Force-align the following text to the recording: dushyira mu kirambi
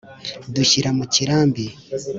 dushyira 0.55 0.89
mu 0.97 1.05
kirambi 1.13 1.65